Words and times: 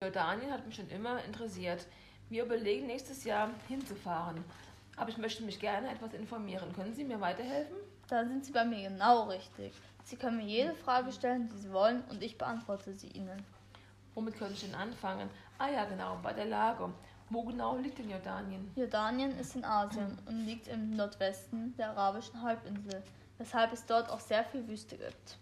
Jordanien 0.00 0.52
hat 0.52 0.64
mich 0.64 0.76
schon 0.76 0.88
immer 0.90 1.24
interessiert. 1.24 1.84
Wir 2.30 2.44
überlegen 2.44 2.86
nächstes 2.86 3.24
Jahr 3.24 3.50
hinzufahren. 3.66 4.44
Aber 4.96 5.10
ich 5.10 5.18
möchte 5.18 5.42
mich 5.42 5.58
gerne 5.58 5.90
etwas 5.90 6.14
informieren. 6.14 6.72
Können 6.72 6.94
Sie 6.94 7.02
mir 7.02 7.20
weiterhelfen? 7.20 7.76
Da 8.06 8.24
sind 8.24 8.44
Sie 8.44 8.52
bei 8.52 8.64
mir 8.64 8.88
genau 8.88 9.24
richtig. 9.24 9.72
Sie 10.04 10.14
können 10.14 10.36
mir 10.36 10.46
jede 10.46 10.74
Frage 10.74 11.10
stellen, 11.10 11.48
die 11.48 11.58
Sie 11.58 11.72
wollen, 11.72 12.04
und 12.10 12.22
ich 12.22 12.38
beantworte 12.38 12.94
sie 12.94 13.08
Ihnen. 13.08 13.44
Womit 14.14 14.38
könnte 14.38 14.54
ich 14.54 14.60
denn 14.60 14.76
anfangen? 14.76 15.28
Ah 15.58 15.68
ja, 15.68 15.84
genau, 15.84 16.16
bei 16.22 16.32
der 16.32 16.46
Lage. 16.46 16.92
Wo 17.28 17.42
genau 17.42 17.76
liegt 17.76 17.98
denn 17.98 18.08
Jordanien? 18.08 18.70
Jordanien 18.76 19.36
ist 19.36 19.56
in 19.56 19.64
Asien 19.64 20.16
und 20.26 20.46
liegt 20.46 20.68
im 20.68 20.94
Nordwesten 20.94 21.76
der 21.76 21.90
arabischen 21.90 22.40
Halbinsel, 22.40 23.02
weshalb 23.36 23.72
es 23.72 23.84
dort 23.84 24.08
auch 24.10 24.20
sehr 24.20 24.44
viel 24.44 24.66
Wüste 24.68 24.96
gibt. 24.96 25.38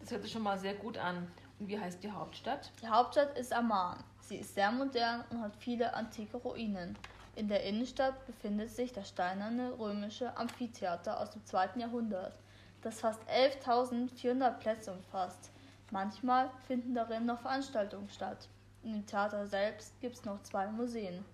Das 0.00 0.10
hört 0.10 0.22
sich 0.22 0.32
schon 0.32 0.42
mal 0.42 0.58
sehr 0.58 0.74
gut 0.74 0.98
an. 0.98 1.26
Und 1.58 1.68
wie 1.68 1.78
heißt 1.78 2.02
die 2.02 2.10
Hauptstadt? 2.10 2.72
Die 2.82 2.88
Hauptstadt 2.88 3.38
ist 3.38 3.52
Amman. 3.52 4.02
Sie 4.20 4.36
ist 4.36 4.54
sehr 4.54 4.72
modern 4.72 5.24
und 5.30 5.40
hat 5.40 5.54
viele 5.56 5.94
antike 5.94 6.36
Ruinen. 6.38 6.96
In 7.36 7.48
der 7.48 7.64
Innenstadt 7.64 8.26
befindet 8.26 8.70
sich 8.70 8.92
das 8.92 9.08
steinerne 9.08 9.78
römische 9.78 10.36
Amphitheater 10.36 11.20
aus 11.20 11.30
dem 11.30 11.44
2. 11.44 11.70
Jahrhundert, 11.76 12.38
das 12.82 13.00
fast 13.00 13.20
11.400 13.28 14.50
Plätze 14.58 14.92
umfasst. 14.92 15.50
Manchmal 15.90 16.50
finden 16.66 16.94
darin 16.94 17.26
noch 17.26 17.40
Veranstaltungen 17.40 18.08
statt. 18.08 18.48
In 18.82 18.92
dem 18.92 19.06
Theater 19.06 19.46
selbst 19.46 19.98
gibt 20.00 20.16
es 20.16 20.24
noch 20.24 20.42
zwei 20.42 20.66
Museen. 20.68 21.24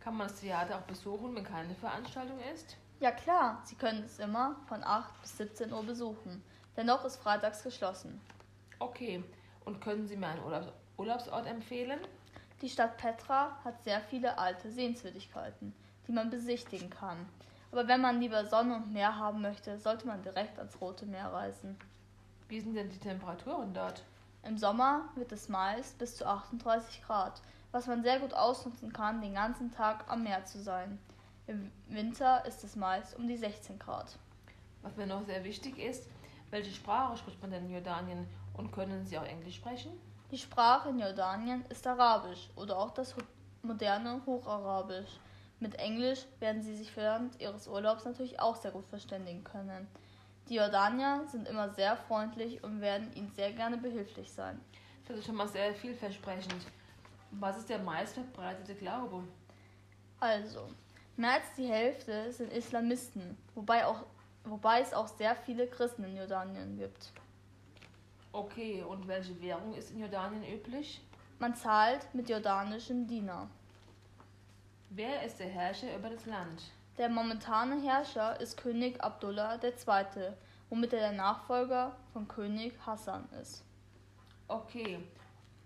Kann 0.00 0.16
man 0.16 0.28
das 0.28 0.40
Theater 0.40 0.76
auch 0.76 0.82
besuchen, 0.82 1.34
wenn 1.34 1.44
keine 1.44 1.74
Veranstaltung 1.74 2.38
ist? 2.52 2.76
Ja 3.00 3.10
klar, 3.10 3.60
Sie 3.64 3.74
können 3.74 4.04
es 4.04 4.18
immer 4.18 4.56
von 4.68 4.84
8 4.84 5.20
bis 5.22 5.36
17 5.38 5.72
Uhr 5.72 5.82
besuchen. 5.82 6.42
Dennoch 6.76 7.04
ist 7.04 7.16
freitags 7.16 7.62
geschlossen. 7.62 8.20
Okay. 8.78 9.22
Und 9.64 9.80
können 9.80 10.06
Sie 10.06 10.16
mir 10.16 10.28
einen 10.28 10.42
Urlaubs 10.42 10.72
Urlaubsort 10.96 11.46
empfehlen? 11.46 11.98
Die 12.62 12.68
Stadt 12.68 12.96
Petra 12.98 13.58
hat 13.64 13.82
sehr 13.82 14.00
viele 14.00 14.38
alte 14.38 14.70
Sehenswürdigkeiten, 14.70 15.74
die 16.06 16.12
man 16.12 16.30
besichtigen 16.30 16.88
kann. 16.88 17.26
Aber 17.72 17.88
wenn 17.88 18.00
man 18.00 18.20
lieber 18.20 18.46
Sonne 18.46 18.76
und 18.76 18.92
Meer 18.92 19.18
haben 19.18 19.42
möchte, 19.42 19.76
sollte 19.78 20.06
man 20.06 20.22
direkt 20.22 20.58
ans 20.58 20.80
Rote 20.80 21.06
Meer 21.06 21.32
reisen. 21.32 21.76
Wie 22.48 22.60
sind 22.60 22.74
denn 22.74 22.90
die 22.90 22.98
Temperaturen 22.98 23.74
dort? 23.74 24.04
Im 24.44 24.56
Sommer 24.56 25.08
wird 25.16 25.32
es 25.32 25.48
meist 25.48 25.98
bis 25.98 26.16
zu 26.16 26.26
38 26.26 27.02
Grad, 27.02 27.40
was 27.72 27.88
man 27.88 28.02
sehr 28.02 28.20
gut 28.20 28.34
ausnutzen 28.34 28.92
kann, 28.92 29.20
den 29.20 29.34
ganzen 29.34 29.72
Tag 29.72 30.04
am 30.06 30.22
Meer 30.22 30.44
zu 30.44 30.62
sein. 30.62 30.98
Im 31.46 31.72
Winter 31.88 32.44
ist 32.46 32.62
es 32.62 32.76
meist 32.76 33.16
um 33.18 33.26
die 33.26 33.36
16 33.36 33.78
Grad. 33.78 34.16
Was 34.82 34.96
mir 34.96 35.06
noch 35.06 35.24
sehr 35.24 35.42
wichtig 35.42 35.78
ist, 35.78 36.08
welche 36.50 36.70
Sprache 36.70 37.16
spricht 37.16 37.40
man 37.40 37.50
denn 37.50 37.64
in 37.64 37.72
Jordanien 37.72 38.26
und 38.56 38.72
können 38.72 39.04
Sie 39.04 39.18
auch 39.18 39.24
Englisch 39.24 39.56
sprechen? 39.56 39.92
Die 40.30 40.38
Sprache 40.38 40.88
in 40.88 40.98
Jordanien 40.98 41.64
ist 41.68 41.86
Arabisch 41.86 42.48
oder 42.56 42.78
auch 42.78 42.90
das 42.90 43.14
moderne 43.62 44.20
Hocharabisch. 44.26 45.20
Mit 45.60 45.76
Englisch 45.76 46.26
werden 46.40 46.62
Sie 46.62 46.74
sich 46.74 46.96
während 46.96 47.40
Ihres 47.40 47.68
Urlaubs 47.68 48.04
natürlich 48.04 48.40
auch 48.40 48.56
sehr 48.56 48.70
gut 48.70 48.86
verständigen 48.86 49.44
können. 49.44 49.86
Die 50.48 50.56
Jordanier 50.56 51.24
sind 51.26 51.48
immer 51.48 51.70
sehr 51.70 51.96
freundlich 51.96 52.62
und 52.62 52.80
werden 52.80 53.12
Ihnen 53.14 53.30
sehr 53.30 53.52
gerne 53.52 53.78
behilflich 53.78 54.30
sein. 54.30 54.60
Das 55.06 55.18
ist 55.18 55.26
schon 55.26 55.36
mal 55.36 55.48
sehr 55.48 55.74
vielversprechend. 55.74 56.66
Was 57.30 57.56
ist 57.58 57.68
der 57.68 57.78
meistverbreitete 57.78 58.74
Glaube? 58.74 59.22
Also, 60.20 60.68
mehr 61.16 61.34
als 61.34 61.54
die 61.56 61.66
Hälfte 61.66 62.30
sind 62.32 62.52
Islamisten, 62.52 63.36
wobei, 63.54 63.86
auch, 63.86 64.04
wobei 64.44 64.80
es 64.80 64.92
auch 64.92 65.08
sehr 65.08 65.34
viele 65.34 65.66
Christen 65.66 66.04
in 66.04 66.16
Jordanien 66.16 66.76
gibt. 66.76 67.12
Okay, 68.34 68.82
und 68.82 69.06
welche 69.06 69.40
Währung 69.40 69.74
ist 69.74 69.92
in 69.92 70.00
Jordanien 70.00 70.42
üblich? 70.42 71.00
Man 71.38 71.54
zahlt 71.54 72.12
mit 72.16 72.28
jordanischen 72.28 73.06
Dinar. 73.06 73.48
Wer 74.90 75.22
ist 75.22 75.38
der 75.38 75.46
Herrscher 75.46 75.96
über 75.96 76.10
das 76.10 76.26
Land? 76.26 76.64
Der 76.98 77.08
momentane 77.08 77.80
Herrscher 77.80 78.40
ist 78.40 78.56
König 78.56 79.00
Abdullah 79.00 79.60
II., 79.62 80.32
womit 80.68 80.92
er 80.94 80.98
der 80.98 81.12
Nachfolger 81.12 81.94
von 82.12 82.26
König 82.26 82.74
Hassan 82.84 83.28
ist. 83.40 83.62
Okay, 84.48 84.98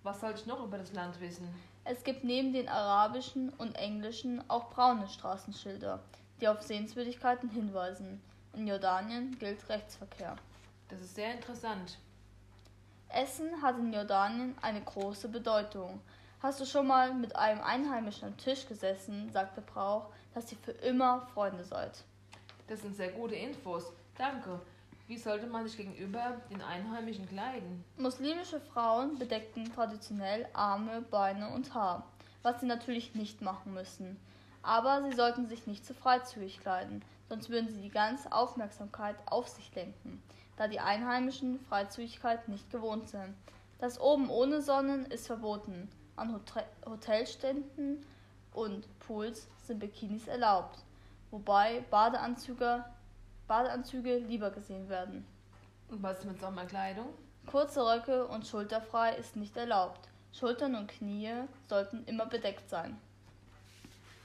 was 0.02 0.20
soll 0.20 0.34
ich 0.34 0.44
noch 0.44 0.62
über 0.62 0.76
das 0.76 0.92
Land 0.92 1.18
wissen? 1.22 1.48
Es 1.84 2.04
gibt 2.04 2.22
neben 2.22 2.52
den 2.52 2.68
arabischen 2.68 3.48
und 3.48 3.76
englischen 3.76 4.44
auch 4.50 4.68
braune 4.68 5.08
Straßenschilder, 5.08 6.00
die 6.42 6.48
auf 6.48 6.60
Sehenswürdigkeiten 6.60 7.48
hinweisen. 7.48 8.20
In 8.52 8.66
Jordanien 8.66 9.38
gilt 9.38 9.66
Rechtsverkehr. 9.70 10.36
Das 10.88 11.00
ist 11.00 11.14
sehr 11.14 11.32
interessant. 11.32 11.96
Essen 13.10 13.62
hat 13.62 13.78
in 13.78 13.92
Jordanien 13.92 14.54
eine 14.60 14.80
große 14.80 15.28
Bedeutung. 15.28 16.00
Hast 16.40 16.60
du 16.60 16.66
schon 16.66 16.86
mal 16.86 17.14
mit 17.14 17.34
einem 17.34 17.60
Einheimischen 17.62 18.28
am 18.28 18.36
Tisch 18.36 18.66
gesessen, 18.68 19.30
sagt 19.32 19.56
der 19.56 19.62
Brauch, 19.62 20.06
dass 20.34 20.52
ihr 20.52 20.58
für 20.58 20.72
immer 20.72 21.26
Freunde 21.34 21.64
seid. 21.64 22.04
Das 22.68 22.82
sind 22.82 22.96
sehr 22.96 23.10
gute 23.12 23.34
Infos. 23.34 23.84
Danke. 24.16 24.60
Wie 25.08 25.16
sollte 25.16 25.46
man 25.46 25.66
sich 25.66 25.78
gegenüber 25.78 26.36
den 26.50 26.60
Einheimischen 26.60 27.26
kleiden? 27.26 27.82
Muslimische 27.96 28.60
Frauen 28.60 29.18
bedeckten 29.18 29.72
traditionell 29.74 30.46
Arme, 30.52 31.00
Beine 31.00 31.48
und 31.48 31.74
Haar, 31.74 32.04
was 32.42 32.60
sie 32.60 32.66
natürlich 32.66 33.14
nicht 33.14 33.40
machen 33.40 33.72
müssen. 33.72 34.20
Aber 34.62 35.02
sie 35.02 35.16
sollten 35.16 35.48
sich 35.48 35.66
nicht 35.66 35.86
zu 35.86 35.94
freizügig 35.94 36.60
kleiden, 36.60 37.02
sonst 37.28 37.50
würden 37.50 37.68
sie 37.68 37.80
die 37.80 37.90
ganze 37.90 38.32
Aufmerksamkeit 38.32 39.16
auf 39.26 39.48
sich 39.48 39.74
lenken, 39.74 40.22
da 40.56 40.68
die 40.68 40.80
Einheimischen 40.80 41.60
Freizügigkeit 41.68 42.48
nicht 42.48 42.70
gewohnt 42.70 43.08
sind. 43.08 43.34
Das 43.78 44.00
Oben 44.00 44.28
ohne 44.28 44.60
Sonnen 44.60 45.06
ist 45.06 45.26
verboten. 45.26 45.88
An 46.16 46.32
Hotel 46.32 46.64
Hotelständen 46.84 48.04
und 48.52 48.86
Pools 49.00 49.46
sind 49.62 49.78
Bikinis 49.78 50.26
erlaubt, 50.26 50.80
wobei 51.30 51.84
Badeanzüge, 51.90 52.84
Badeanzüge 53.46 54.18
lieber 54.18 54.50
gesehen 54.50 54.88
werden. 54.88 55.24
Und 55.88 56.02
was 56.02 56.18
ist 56.18 56.24
mit 56.24 56.40
Sommerkleidung? 56.40 57.06
Kurze 57.46 57.80
Röcke 57.80 58.26
und 58.26 58.46
schulterfrei 58.46 59.14
ist 59.14 59.36
nicht 59.36 59.56
erlaubt. 59.56 60.08
Schultern 60.32 60.74
und 60.74 60.88
Knie 60.88 61.32
sollten 61.68 62.04
immer 62.04 62.26
bedeckt 62.26 62.68
sein. 62.68 62.98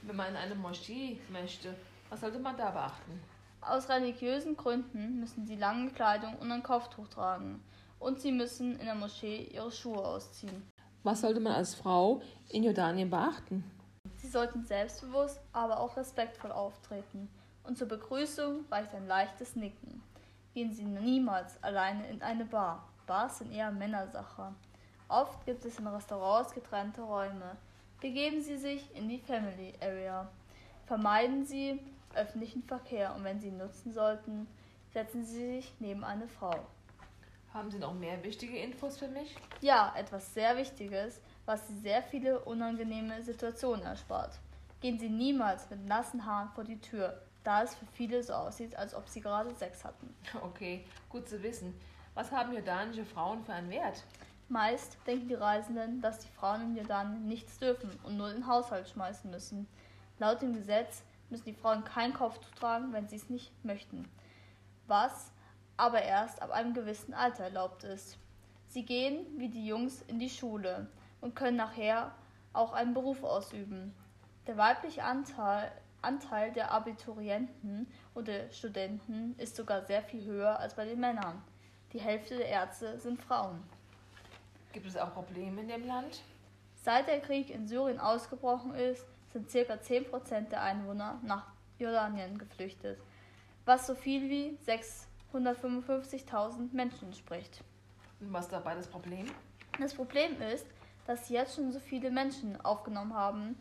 Wenn 0.02 0.16
man 0.16 0.30
in 0.30 0.36
eine 0.36 0.54
Moschee 0.54 1.18
möchte, 1.30 1.74
was 2.14 2.20
sollte 2.20 2.38
man 2.38 2.56
da 2.56 2.70
beachten? 2.70 3.20
Aus 3.60 3.88
religiösen 3.88 4.56
Gründen 4.56 5.18
müssen 5.18 5.46
sie 5.46 5.56
lange 5.56 5.90
Kleidung 5.90 6.36
und 6.36 6.52
ein 6.52 6.62
Kopftuch 6.62 7.08
tragen. 7.08 7.60
Und 7.98 8.20
sie 8.20 8.30
müssen 8.30 8.78
in 8.78 8.86
der 8.86 8.94
Moschee 8.94 9.50
ihre 9.52 9.72
Schuhe 9.72 9.98
ausziehen. 9.98 10.62
Was 11.02 11.22
sollte 11.22 11.40
man 11.40 11.54
als 11.54 11.74
Frau 11.74 12.22
in 12.50 12.62
Jordanien 12.62 13.10
beachten? 13.10 13.64
Sie 14.18 14.28
sollten 14.28 14.64
selbstbewusst, 14.64 15.40
aber 15.52 15.80
auch 15.80 15.96
respektvoll 15.96 16.52
auftreten. 16.52 17.28
Und 17.64 17.78
zur 17.78 17.88
Begrüßung 17.88 18.64
reicht 18.70 18.94
ein 18.94 19.08
leichtes 19.08 19.56
Nicken. 19.56 20.00
Gehen 20.54 20.72
Sie 20.72 20.84
niemals 20.84 21.60
alleine 21.64 22.06
in 22.10 22.22
eine 22.22 22.44
Bar. 22.44 22.88
Bars 23.08 23.38
sind 23.38 23.50
eher 23.50 23.72
Männersache. 23.72 24.54
Oft 25.08 25.44
gibt 25.46 25.64
es 25.64 25.80
in 25.80 25.86
Restaurants 25.88 26.54
getrennte 26.54 27.02
Räume. 27.02 27.56
Begeben 28.00 28.40
Sie 28.40 28.56
sich 28.56 28.94
in 28.94 29.08
die 29.08 29.18
Family 29.18 29.74
Area. 29.80 30.28
Vermeiden 30.86 31.44
Sie 31.44 31.80
öffentlichen 32.16 32.62
Verkehr 32.62 33.14
und 33.14 33.24
wenn 33.24 33.40
Sie 33.40 33.48
ihn 33.48 33.58
nutzen 33.58 33.92
sollten, 33.92 34.46
setzen 34.92 35.24
Sie 35.24 35.56
sich 35.56 35.74
neben 35.80 36.04
eine 36.04 36.28
Frau. 36.28 36.54
Haben 37.52 37.70
Sie 37.70 37.78
noch 37.78 37.94
mehr 37.94 38.22
wichtige 38.24 38.58
Infos 38.58 38.98
für 38.98 39.08
mich? 39.08 39.36
Ja, 39.60 39.94
etwas 39.96 40.34
sehr 40.34 40.56
Wichtiges, 40.56 41.20
was 41.46 41.66
Sie 41.68 41.78
sehr 41.78 42.02
viele 42.02 42.40
unangenehme 42.40 43.22
Situationen 43.22 43.84
erspart. 43.84 44.38
Gehen 44.80 44.98
Sie 44.98 45.08
niemals 45.08 45.70
mit 45.70 45.86
nassen 45.86 46.26
Haaren 46.26 46.50
vor 46.50 46.64
die 46.64 46.80
Tür, 46.80 47.22
da 47.44 47.62
es 47.62 47.74
für 47.74 47.86
viele 47.86 48.22
so 48.22 48.32
aussieht, 48.32 48.76
als 48.76 48.94
ob 48.94 49.08
Sie 49.08 49.20
gerade 49.20 49.54
Sex 49.54 49.84
hatten. 49.84 50.14
Okay, 50.42 50.84
gut 51.08 51.28
zu 51.28 51.42
wissen. 51.42 51.78
Was 52.14 52.32
haben 52.32 52.52
jordanische 52.52 53.04
Frauen 53.04 53.44
für 53.44 53.52
einen 53.52 53.70
Wert? 53.70 54.02
Meist 54.48 54.96
denken 55.06 55.28
die 55.28 55.34
Reisenden, 55.34 56.00
dass 56.00 56.20
die 56.20 56.28
Frauen 56.28 56.62
in 56.62 56.76
Jordanien 56.76 57.26
nichts 57.26 57.58
dürfen 57.58 57.90
und 58.02 58.16
nur 58.16 58.32
den 58.32 58.46
Haushalt 58.46 58.88
schmeißen 58.88 59.30
müssen. 59.30 59.66
Laut 60.18 60.42
dem 60.42 60.54
Gesetz 60.54 61.02
müssen 61.34 61.46
die 61.46 61.60
Frauen 61.60 61.82
kein 61.82 62.14
Kopftuch 62.14 62.54
tragen, 62.54 62.92
wenn 62.92 63.08
sie 63.08 63.16
es 63.16 63.28
nicht 63.28 63.52
möchten. 63.64 64.08
Was 64.86 65.32
aber 65.76 66.00
erst 66.00 66.40
ab 66.40 66.52
einem 66.52 66.74
gewissen 66.74 67.12
Alter 67.12 67.42
erlaubt 67.42 67.82
ist. 67.82 68.18
Sie 68.68 68.84
gehen 68.84 69.26
wie 69.36 69.48
die 69.48 69.66
Jungs 69.66 70.02
in 70.02 70.20
die 70.20 70.30
Schule 70.30 70.86
und 71.20 71.34
können 71.34 71.56
nachher 71.56 72.14
auch 72.52 72.72
einen 72.72 72.94
Beruf 72.94 73.24
ausüben. 73.24 73.92
Der 74.46 74.56
weibliche 74.56 75.02
Anteil, 75.02 75.72
Anteil 76.02 76.52
der 76.52 76.70
Abiturienten 76.70 77.88
und 78.14 78.28
der 78.28 78.52
Studenten 78.52 79.34
ist 79.36 79.56
sogar 79.56 79.82
sehr 79.86 80.02
viel 80.02 80.24
höher 80.24 80.60
als 80.60 80.74
bei 80.74 80.84
den 80.84 81.00
Männern. 81.00 81.42
Die 81.92 82.00
Hälfte 82.00 82.36
der 82.36 82.46
Ärzte 82.46 83.00
sind 83.00 83.20
Frauen. 83.20 83.60
Gibt 84.72 84.86
es 84.86 84.96
auch 84.96 85.12
Probleme 85.12 85.62
in 85.62 85.68
dem 85.68 85.84
Land? 85.84 86.22
Seit 86.76 87.08
der 87.08 87.18
Krieg 87.18 87.50
in 87.50 87.66
Syrien 87.66 87.98
ausgebrochen 87.98 88.72
ist, 88.74 89.04
sind 89.34 89.48
ca. 89.50 89.74
10% 89.74 90.48
der 90.48 90.62
Einwohner 90.62 91.20
nach 91.24 91.46
Jordanien 91.78 92.38
geflüchtet, 92.38 92.98
was 93.64 93.86
so 93.86 93.94
viel 93.94 94.30
wie 94.30 94.56
655.000 95.32 96.72
Menschen 96.72 97.08
entspricht. 97.08 97.62
Und 98.20 98.32
was 98.32 98.46
ist 98.46 98.52
dabei 98.52 98.74
das 98.76 98.86
Problem? 98.86 99.26
Das 99.80 99.92
Problem 99.92 100.40
ist, 100.40 100.66
dass 101.06 101.26
sie 101.26 101.34
jetzt 101.34 101.56
schon 101.56 101.72
so 101.72 101.80
viele 101.80 102.10
Menschen 102.10 102.60
aufgenommen 102.60 103.12
haben, 103.12 103.58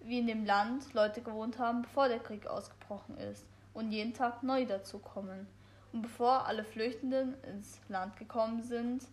wie 0.00 0.18
in 0.18 0.26
dem 0.26 0.46
Land 0.46 0.92
Leute 0.94 1.20
gewohnt 1.20 1.58
haben, 1.58 1.82
bevor 1.82 2.08
der 2.08 2.20
Krieg 2.20 2.46
ausgebrochen 2.46 3.18
ist 3.18 3.44
und 3.74 3.92
jeden 3.92 4.14
Tag 4.14 4.42
neu 4.42 4.64
dazukommen. 4.64 5.46
Und 5.92 6.02
bevor 6.02 6.46
alle 6.46 6.64
Flüchtenden 6.64 7.34
ins 7.44 7.78
Land 7.88 8.16
gekommen 8.16 8.62
sind, 8.62 9.04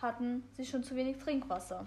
hatten 0.00 0.44
sie 0.52 0.64
schon 0.64 0.84
zu 0.84 0.94
wenig 0.94 1.18
Trinkwasser. 1.18 1.86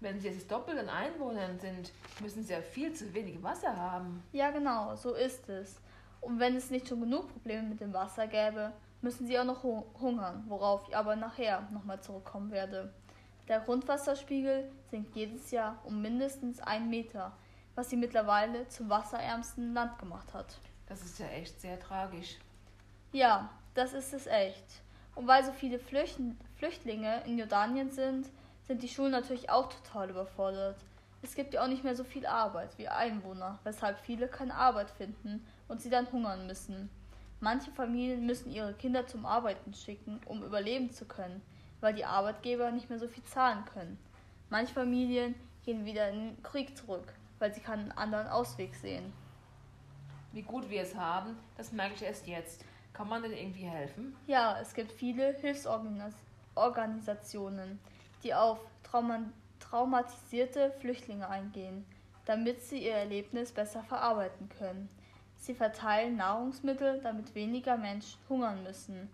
Wenn 0.00 0.20
sie 0.20 0.28
jetzt 0.28 0.50
doppelt 0.50 0.78
an 0.78 0.88
Einwohnern 0.88 1.58
sind, 1.58 1.92
müssen 2.20 2.44
sie 2.44 2.52
ja 2.52 2.60
viel 2.60 2.92
zu 2.92 3.12
wenig 3.14 3.42
Wasser 3.42 3.76
haben. 3.76 4.22
Ja, 4.32 4.50
genau, 4.50 4.94
so 4.94 5.14
ist 5.14 5.48
es. 5.48 5.80
Und 6.20 6.38
wenn 6.38 6.56
es 6.56 6.70
nicht 6.70 6.88
schon 6.88 7.00
genug 7.00 7.32
Probleme 7.32 7.62
mit 7.62 7.80
dem 7.80 7.92
Wasser 7.92 8.26
gäbe, 8.26 8.72
müssen 9.00 9.26
sie 9.26 9.38
auch 9.38 9.44
noch 9.44 9.62
hungern, 9.62 10.44
worauf 10.48 10.88
ich 10.88 10.96
aber 10.96 11.16
nachher 11.16 11.68
nochmal 11.72 12.00
zurückkommen 12.00 12.50
werde. 12.50 12.92
Der 13.48 13.60
Grundwasserspiegel 13.60 14.70
sinkt 14.90 15.16
jedes 15.16 15.50
Jahr 15.50 15.78
um 15.84 16.02
mindestens 16.02 16.60
einen 16.60 16.90
Meter, 16.90 17.36
was 17.74 17.90
sie 17.90 17.96
mittlerweile 17.96 18.68
zum 18.68 18.88
wasserärmsten 18.90 19.72
Land 19.72 19.98
gemacht 19.98 20.34
hat. 20.34 20.58
Das 20.86 21.02
ist 21.02 21.18
ja 21.18 21.26
echt 21.28 21.60
sehr 21.60 21.78
tragisch. 21.80 22.38
Ja, 23.12 23.50
das 23.74 23.92
ist 23.92 24.12
es 24.12 24.26
echt. 24.26 24.64
Und 25.14 25.26
weil 25.26 25.44
so 25.44 25.52
viele 25.52 25.78
Flüchtlinge 25.78 27.22
in 27.24 27.38
Jordanien 27.38 27.90
sind, 27.90 28.28
sind 28.68 28.82
die 28.82 28.88
Schulen 28.88 29.12
natürlich 29.12 29.50
auch 29.50 29.68
total 29.70 30.10
überfordert. 30.10 30.76
Es 31.22 31.34
gibt 31.34 31.54
ja 31.54 31.64
auch 31.64 31.68
nicht 31.68 31.82
mehr 31.82 31.96
so 31.96 32.04
viel 32.04 32.26
Arbeit 32.26 32.78
wie 32.78 32.86
Einwohner, 32.86 33.58
weshalb 33.64 33.98
viele 33.98 34.28
keine 34.28 34.54
Arbeit 34.54 34.90
finden 34.90 35.44
und 35.66 35.80
sie 35.80 35.90
dann 35.90 36.12
hungern 36.12 36.46
müssen. 36.46 36.88
Manche 37.40 37.72
Familien 37.72 38.26
müssen 38.26 38.52
ihre 38.52 38.74
Kinder 38.74 39.06
zum 39.06 39.24
Arbeiten 39.24 39.72
schicken, 39.72 40.20
um 40.26 40.44
überleben 40.44 40.92
zu 40.92 41.06
können, 41.06 41.40
weil 41.80 41.94
die 41.94 42.04
Arbeitgeber 42.04 42.70
nicht 42.70 42.90
mehr 42.90 42.98
so 42.98 43.08
viel 43.08 43.24
zahlen 43.24 43.64
können. 43.64 43.98
Manche 44.50 44.74
Familien 44.74 45.34
gehen 45.64 45.84
wieder 45.84 46.08
in 46.10 46.34
den 46.34 46.42
Krieg 46.42 46.76
zurück, 46.76 47.14
weil 47.38 47.54
sie 47.54 47.60
keinen 47.60 47.92
anderen 47.92 48.26
Ausweg 48.28 48.74
sehen. 48.74 49.12
Wie 50.32 50.42
gut 50.42 50.68
wir 50.68 50.82
es 50.82 50.94
haben, 50.94 51.38
das 51.56 51.72
merke 51.72 51.94
ich 51.94 52.02
erst 52.02 52.26
jetzt. 52.26 52.66
Kann 52.92 53.08
man 53.08 53.22
denn 53.22 53.32
irgendwie 53.32 53.64
helfen? 53.64 54.14
Ja, 54.26 54.58
es 54.60 54.74
gibt 54.74 54.92
viele 54.92 55.32
Hilfsorganisationen, 55.34 57.78
die 58.22 58.34
auf 58.34 58.58
Trauma 58.82 59.20
traumatisierte 59.60 60.70
Flüchtlinge 60.80 61.28
eingehen, 61.28 61.84
damit 62.24 62.62
sie 62.62 62.84
ihr 62.84 62.94
Erlebnis 62.94 63.52
besser 63.52 63.82
verarbeiten 63.82 64.48
können. 64.48 64.88
Sie 65.36 65.54
verteilen 65.54 66.16
Nahrungsmittel, 66.16 67.00
damit 67.02 67.34
weniger 67.34 67.76
Menschen 67.76 68.18
hungern 68.28 68.62
müssen. 68.62 69.10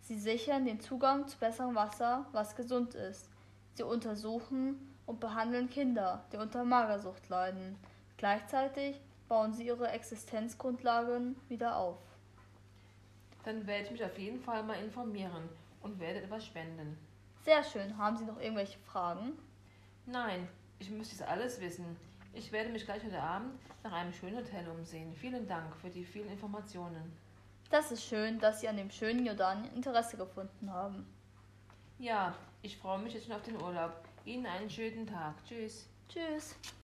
Sie 0.00 0.18
sichern 0.18 0.64
den 0.64 0.80
Zugang 0.80 1.28
zu 1.28 1.38
besserem 1.38 1.74
Wasser, 1.74 2.26
was 2.32 2.56
gesund 2.56 2.94
ist. 2.94 3.28
Sie 3.74 3.82
untersuchen 3.82 4.94
und 5.06 5.20
behandeln 5.20 5.70
Kinder, 5.70 6.24
die 6.32 6.36
unter 6.36 6.64
Magersucht 6.64 7.28
leiden. 7.28 7.76
Gleichzeitig 8.16 9.00
bauen 9.28 9.52
sie 9.52 9.66
ihre 9.66 9.88
Existenzgrundlagen 9.88 11.36
wieder 11.48 11.76
auf. 11.76 11.98
Dann 13.44 13.66
werde 13.66 13.84
ich 13.84 13.90
mich 13.90 14.04
auf 14.04 14.18
jeden 14.18 14.40
Fall 14.40 14.62
mal 14.62 14.82
informieren 14.82 15.48
und 15.82 15.98
werde 15.98 16.22
etwas 16.22 16.46
spenden. 16.46 16.96
Sehr 17.44 17.64
schön. 17.64 17.98
Haben 17.98 18.16
Sie 18.16 18.24
noch 18.24 18.40
irgendwelche 18.40 18.78
Fragen? 18.78 19.32
Nein, 20.06 20.48
ich 20.78 20.90
müsste 20.90 21.18
das 21.18 21.26
alles 21.26 21.60
wissen. 21.60 21.96
Ich 22.34 22.52
werde 22.52 22.70
mich 22.70 22.84
gleich 22.84 23.04
heute 23.04 23.20
Abend 23.20 23.58
nach 23.82 23.92
einem 23.92 24.12
schönen 24.12 24.36
Hotel 24.36 24.66
umsehen. 24.68 25.12
Vielen 25.14 25.46
Dank 25.46 25.74
für 25.76 25.90
die 25.90 26.04
vielen 26.04 26.30
Informationen. 26.30 27.12
Das 27.70 27.90
ist 27.90 28.04
schön, 28.04 28.38
dass 28.38 28.60
Sie 28.60 28.68
an 28.68 28.76
dem 28.76 28.90
schönen 28.90 29.26
Jordanien 29.26 29.74
Interesse 29.74 30.16
gefunden 30.16 30.70
haben. 30.70 31.06
Ja, 31.98 32.34
ich 32.62 32.76
freue 32.76 32.98
mich 32.98 33.14
jetzt 33.14 33.26
schon 33.26 33.34
auf 33.34 33.42
den 33.42 33.60
Urlaub. 33.60 33.92
Ihnen 34.24 34.46
einen 34.46 34.70
schönen 34.70 35.06
Tag. 35.06 35.34
Tschüss. 35.44 35.88
Tschüss. 36.08 36.56